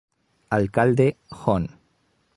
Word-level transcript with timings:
Alcalde: 0.49 1.15
Hon. 1.29 1.67